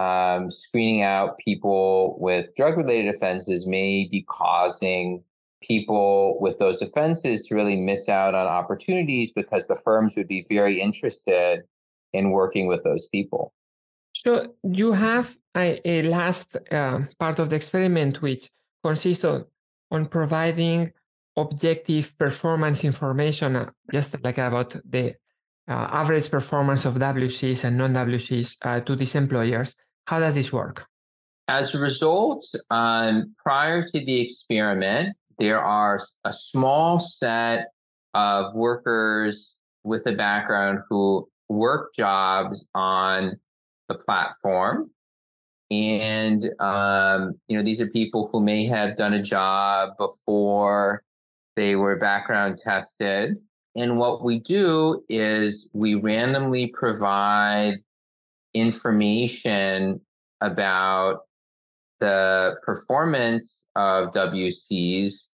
[0.00, 5.24] um, screening out people with drug related offenses may be causing
[5.66, 10.44] people with those offenses to really miss out on opportunities because the firms would be
[10.48, 11.62] very interested
[12.12, 13.52] in working with those people.
[14.14, 18.50] So you have a, a last uh, part of the experiment, which
[18.82, 19.44] consists on,
[19.90, 20.92] on providing
[21.36, 25.14] objective performance information, uh, just like about the
[25.68, 29.74] uh, average performance of WCs and non-WCs uh, to these employers.
[30.06, 30.86] How does this work?
[31.48, 37.68] As a result, um, prior to the experiment, there are a small set
[38.14, 43.38] of workers with a background who work jobs on
[43.88, 44.90] the platform
[45.70, 51.02] and um, you know these are people who may have done a job before
[51.56, 53.36] they were background tested.
[53.74, 57.78] And what we do is we randomly provide
[58.54, 60.00] information
[60.40, 61.20] about
[62.00, 65.28] the performance of WCs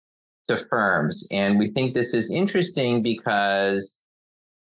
[0.49, 1.26] to firms.
[1.30, 4.01] And we think this is interesting because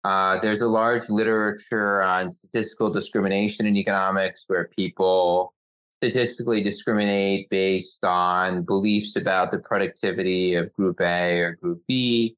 [0.05, 5.53] uh, there's a large literature on statistical discrimination in economics where people
[6.01, 12.37] statistically discriminate based on beliefs about the productivity of group A or group B,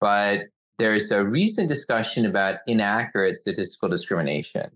[0.00, 0.42] but
[0.78, 4.70] there's a recent discussion about inaccurate statistical discrimination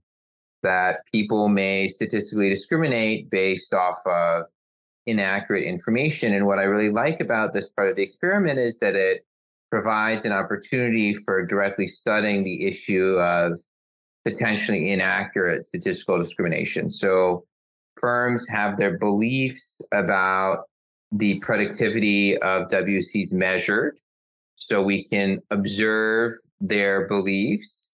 [0.63, 4.47] that people may statistically discriminate based off of
[5.07, 6.35] inaccurate information.
[6.35, 9.25] And what I really like about this part of the experiment is that it
[9.71, 13.59] provides an opportunity for directly studying the issue of
[14.25, 16.89] potentially inaccurate statistical discrimination.
[16.89, 17.45] So
[18.01, 20.65] firms have their beliefs about
[21.11, 23.99] the productivity of WCs measured
[24.55, 27.91] so we can observe their beliefs.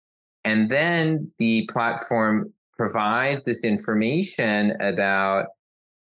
[0.44, 5.46] And then the platform provides this information about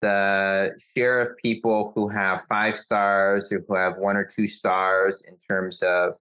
[0.03, 5.23] the share of people who have five stars or who have one or two stars
[5.27, 6.15] in terms of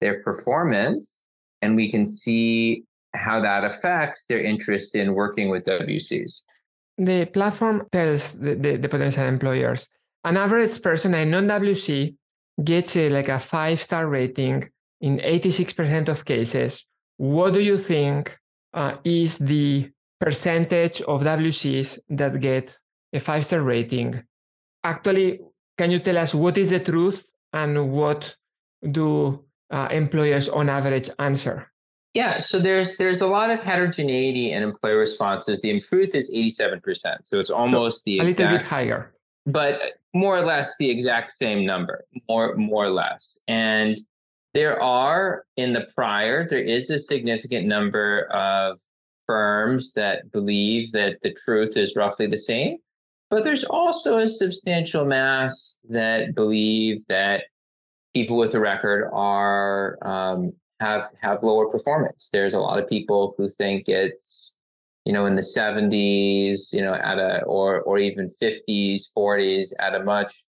[0.00, 1.22] their performance.
[1.62, 6.42] And we can see how that affects their interest in working with WCs
[6.98, 9.88] the platform tells the, the, the potential employers
[10.24, 12.14] an average person, a non WC,
[12.62, 14.68] gets a, like a five star rating
[15.00, 16.86] in 86% of cases.
[17.16, 18.38] What do you think
[18.72, 22.78] uh, is the percentage of WCs that get
[23.12, 24.22] a five star rating?
[24.84, 25.40] Actually,
[25.78, 28.36] can you tell us what is the truth and what
[28.90, 31.72] do uh, employers on average answer?
[32.14, 35.60] Yeah, so there's there's a lot of heterogeneity in employer responses.
[35.60, 37.26] The truth is 87%.
[37.26, 39.14] So it's almost the exact, a little bit higher.
[39.46, 43.38] But more or less the exact same number, more more or less.
[43.48, 43.98] And
[44.52, 48.78] there are in the prior, there is a significant number of
[49.26, 52.76] firms that believe that the truth is roughly the same.
[53.32, 57.44] But there's also a substantial mass that believe that
[58.12, 60.52] people with a record are um,
[60.82, 62.28] have have lower performance.
[62.30, 64.54] There's a lot of people who think it's
[65.06, 69.94] you know in the 70s, you know at a or or even 50s, 40s at
[69.94, 70.44] a much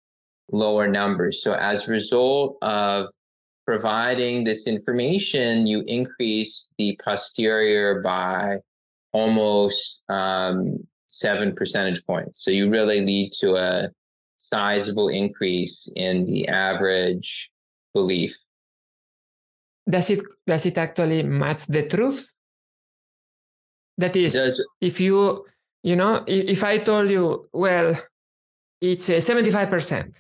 [0.53, 1.33] lower number.
[1.33, 3.09] So as a result of
[3.67, 8.59] providing this information, you increase the posterior by
[9.13, 12.45] almost um, seven percentage points.
[12.45, 13.91] So you really lead to a
[14.39, 17.51] sizable increase in the average
[17.93, 18.37] belief.
[19.89, 22.29] Does it does it actually match the truth?
[23.97, 25.45] That is does, if you
[25.83, 27.97] you know if i told you well
[28.81, 30.15] it's a 75%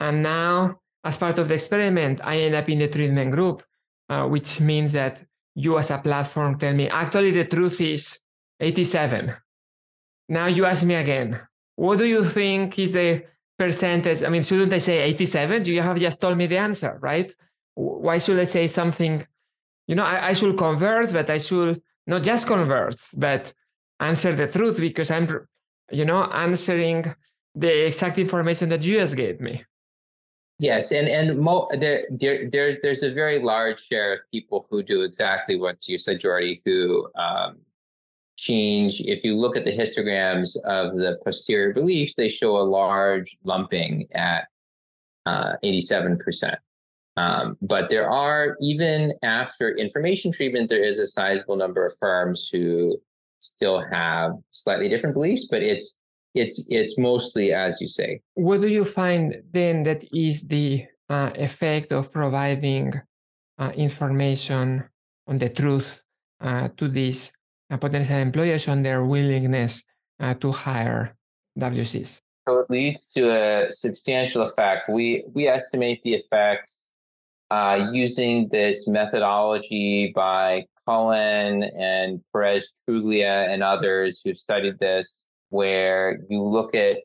[0.00, 3.62] and now as part of the experiment i end up in the treatment group
[4.08, 8.20] uh, which means that you as a platform tell me actually the truth is
[8.60, 9.34] 87
[10.28, 11.40] now you ask me again
[11.76, 13.24] what do you think is the
[13.58, 17.34] percentage i mean shouldn't i say 87 you have just told me the answer right
[17.76, 19.24] why should I say something?
[19.86, 23.52] You know, I, I should convert, but I should not just convert, but
[24.00, 25.28] answer the truth because I'm,
[25.90, 27.14] you know, answering
[27.54, 29.64] the exact information that you just gave me.
[30.58, 34.82] Yes, and and mo- there, there there there's a very large share of people who
[34.82, 37.58] do exactly what you said, Jordi, who um,
[38.36, 39.00] change.
[39.00, 44.06] If you look at the histograms of the posterior beliefs, they show a large lumping
[44.12, 44.48] at
[45.24, 46.56] uh, 87%.
[47.16, 52.50] Um, but there are, even after information treatment, there is a sizable number of firms
[52.52, 53.00] who
[53.40, 55.98] still have slightly different beliefs, but it's
[56.34, 58.20] it's it's mostly as you say.
[58.34, 63.00] What do you find then that is the uh, effect of providing
[63.58, 64.84] uh, information
[65.26, 66.02] on the truth
[66.40, 67.32] uh, to these
[67.70, 69.84] potential employers on their willingness
[70.20, 71.16] uh, to hire
[71.58, 72.20] WCs.
[72.48, 74.88] So it leads to a substantial effect.
[74.88, 76.90] We we estimate the effects
[77.50, 86.20] uh, using this methodology by Cullen and Perez Truglia and others who've studied this, where
[86.30, 86.98] you look at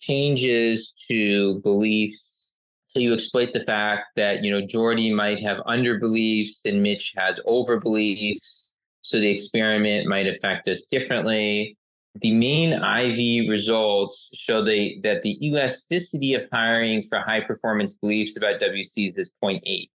[0.00, 2.56] changes to beliefs.
[2.88, 7.12] So you exploit the fact that you know Jordi might have under beliefs and Mitch
[7.16, 8.74] has over beliefs.
[9.08, 11.76] So the experiment might affect us differently
[12.20, 18.36] the main IV results show the, that the elasticity of hiring for high performance beliefs
[18.36, 19.90] about WCs is 0.8.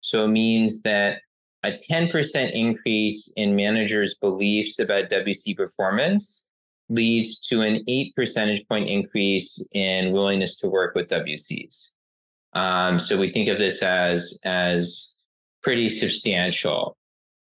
[0.00, 1.18] So it means that
[1.64, 6.44] a 10% increase in managers' beliefs about WC performance
[6.90, 11.92] leads to an 8 percentage point increase in willingness to work with WCs.
[12.52, 15.14] Um, so we think of this as, as
[15.62, 16.96] pretty substantial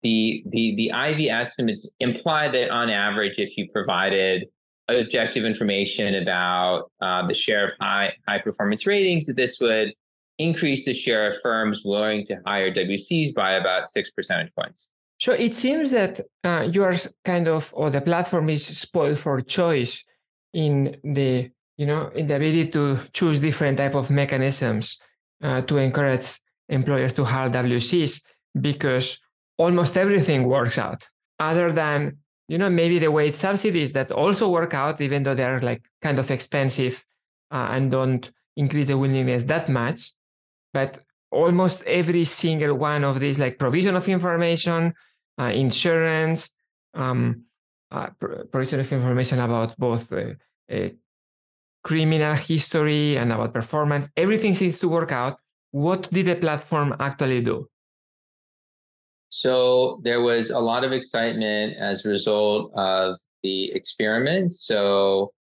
[0.05, 4.47] the the the IV estimates imply that on average, if you provided
[4.87, 9.93] objective information about uh, the share of high high performance ratings, that this would
[10.39, 14.89] increase the share of firms willing to hire WCs by about six percentage points.
[15.19, 16.95] So it seems that uh, you are
[17.25, 20.05] kind of, or the platform is spoiled for choice
[20.53, 24.99] in the you know in the ability to choose different type of mechanisms
[25.43, 28.23] uh, to encourage employers to hire WCs
[28.61, 29.19] because
[29.59, 34.75] almost everything works out other than you know maybe the wage subsidies that also work
[34.75, 37.05] out even though they're like kind of expensive
[37.51, 40.13] uh, and don't increase the willingness that much.
[40.73, 41.01] But
[41.31, 44.95] almost every single one of these like provision of information
[45.39, 46.51] uh, insurance
[46.95, 47.43] um,
[47.91, 48.09] uh,
[48.51, 50.89] provision of information about both uh,
[51.83, 55.39] criminal history and about performance everything seems to work out.
[55.71, 57.69] What did the platform actually do
[59.35, 64.55] so there was a lot of excitement as a result of the experiment.
[64.55, 65.33] So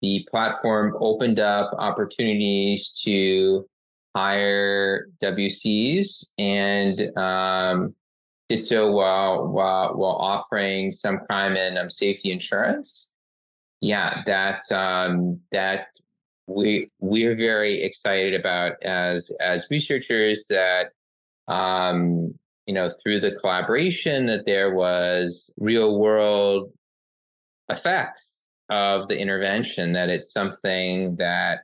[0.00, 3.66] the platform opened up opportunities to
[4.16, 7.94] hire WCs and um,
[8.48, 13.12] did so while, while while offering some crime and um, safety insurance.
[13.82, 15.88] Yeah, that um, that
[16.46, 20.92] we we're very excited about as as researchers that
[21.46, 26.72] um, you know, through the collaboration that there was real world
[27.68, 28.22] effects
[28.70, 31.60] of the intervention, that it's something that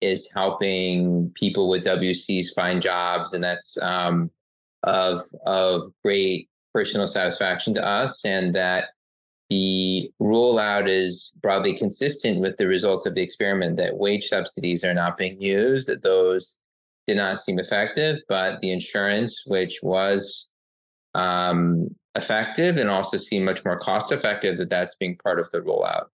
[0.00, 4.30] is helping people with WCs find jobs, and that's um,
[4.82, 8.88] of of great personal satisfaction to us, and that
[9.48, 13.78] the rollout is broadly consistent with the results of the experiment.
[13.78, 16.58] That wage subsidies are not being used; that those
[17.06, 20.50] did not seem effective, but the insurance, which was
[21.14, 25.60] um, effective and also seemed much more cost effective, that that's being part of the
[25.60, 26.06] rollout.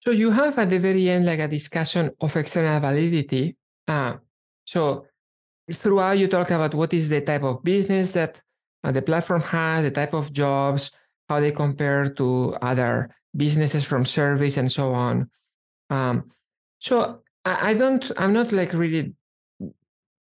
[0.00, 3.56] So you have at the very end like a discussion of external validity.
[3.88, 4.14] Uh,
[4.64, 5.06] so
[5.72, 8.40] throughout you talk about what is the type of business that
[8.84, 10.92] uh, the platform has, the type of jobs,
[11.28, 15.28] how they compare to other businesses from service and so on.
[15.90, 16.30] Um,
[16.78, 19.14] so I, I don't, I'm not like really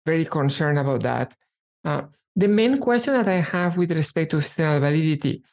[0.05, 1.35] very concerned about that.
[1.83, 2.03] Uh,
[2.35, 5.43] the main question that I have with respect to external validity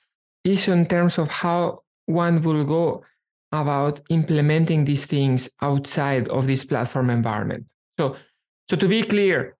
[0.44, 3.04] is in terms of how one will go
[3.50, 7.70] about implementing these things outside of this platform environment.
[7.98, 8.16] So,
[8.70, 9.56] so to be clear,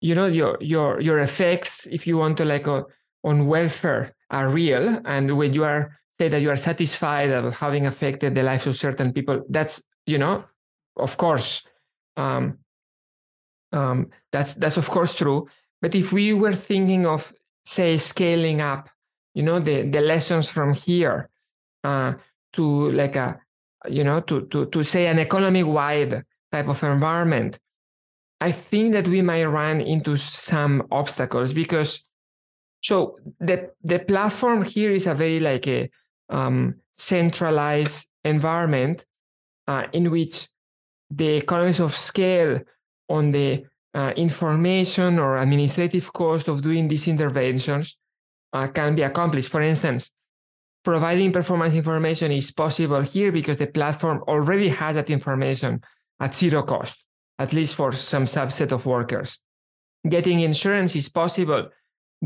[0.00, 2.84] you know your your your effects, if you want to like uh,
[3.24, 7.86] on welfare, are real, and when you are say that you are satisfied of having
[7.86, 10.44] affected the lives of certain people, that's you know
[11.00, 11.66] of course,
[12.16, 12.58] um,
[13.72, 15.48] um, that's that's of course true.
[15.82, 17.32] But if we were thinking of
[17.64, 18.88] say scaling up,
[19.34, 21.30] you know, the the lessons from here
[21.84, 22.14] uh,
[22.52, 23.40] to like a
[23.88, 27.58] you know to to to say an economy wide type of environment,
[28.40, 32.02] I think that we might run into some obstacles because
[32.82, 35.90] so the the platform here is a very like a
[36.28, 39.04] um, centralized environment
[39.66, 40.48] uh, in which
[41.10, 42.60] the economies of scale
[43.08, 47.96] on the uh, information or administrative cost of doing these interventions
[48.52, 49.48] uh, can be accomplished.
[49.48, 50.12] For instance,
[50.84, 55.82] providing performance information is possible here because the platform already has that information
[56.20, 57.04] at zero cost,
[57.38, 59.40] at least for some subset of workers.
[60.08, 61.68] Getting insurance is possible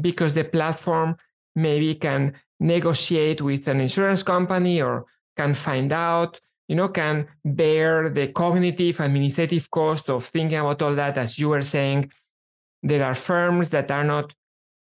[0.00, 1.16] because the platform
[1.56, 5.06] maybe can negotiate with an insurance company or
[5.36, 6.38] can find out
[6.68, 11.50] you know, can bear the cognitive administrative cost of thinking about all that, as you
[11.50, 12.10] were saying,
[12.82, 14.34] there are firms that are not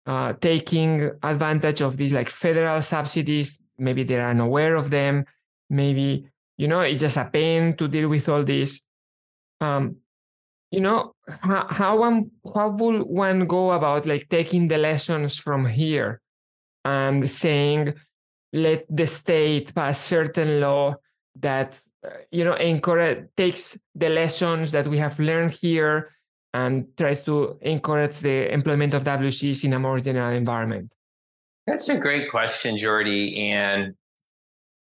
[0.06, 3.60] uh, taking advantage of these like federal subsidies.
[3.78, 5.24] Maybe they are unaware of them.
[5.70, 8.82] Maybe, you know, it's just a pain to deal with all this.
[9.60, 9.96] Um,
[10.70, 15.66] you know, how, how one how will one go about like taking the lessons from
[15.66, 16.20] here
[16.84, 17.94] and saying,
[18.52, 20.96] let the state pass certain law
[21.40, 26.10] that uh, you know encourage takes the lessons that we have learned here
[26.54, 30.92] and tries to encourage the employment of WCs in a more general environment?
[31.66, 33.38] That's a great question, Jordi.
[33.38, 33.94] And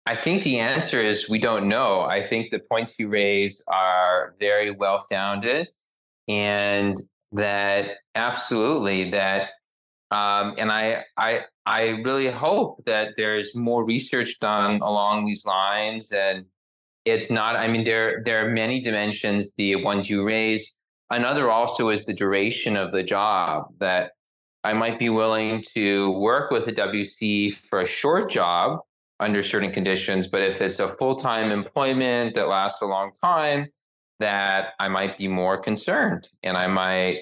[0.06, 2.00] I think the answer is we don't know.
[2.00, 5.68] I think the points you raise are very well founded
[6.26, 6.96] and
[7.32, 9.50] that absolutely that
[10.10, 16.10] um, and I, I I really hope that there's more research done along these lines.
[16.10, 16.46] And
[17.04, 20.76] it's not I mean there there are many dimensions the ones you raise.
[21.10, 24.12] Another also is the duration of the job that
[24.62, 28.80] I might be willing to work with a WC for a short job
[29.18, 33.68] under certain conditions, but if it's a full time employment that lasts a long time,
[34.18, 37.20] that I might be more concerned and I might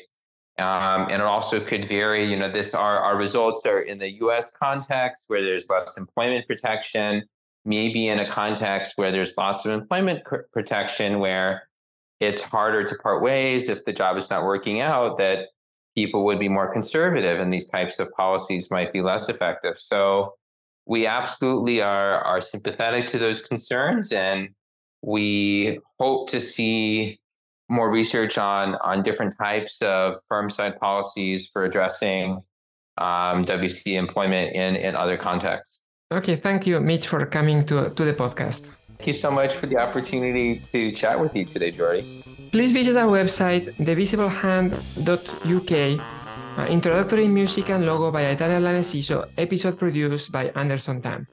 [0.58, 2.28] um, and it also could vary.
[2.30, 4.52] You know, this our our results are in the U.S.
[4.52, 7.24] context where there's less employment protection,
[7.64, 11.68] maybe in a context where there's lots of employment protection, where
[12.20, 15.48] it's harder to part ways if the job is not working out that
[15.94, 20.34] people would be more conservative and these types of policies might be less effective so
[20.86, 24.48] we absolutely are are sympathetic to those concerns and
[25.02, 27.18] we hope to see
[27.68, 32.42] more research on on different types of firm side policies for addressing
[32.98, 35.80] um, WC employment in in other contexts.
[36.10, 38.70] Okay, thank you, Mitch, for coming to to the podcast.
[38.98, 42.02] Thank you so much for the opportunity to chat with you today, Jordi.
[42.50, 45.72] Please visit our website, thevisiblehand.uk.
[46.58, 51.28] Uh, introductory music and logo by Italian Lanesiso, episode produced by Anderson Tan.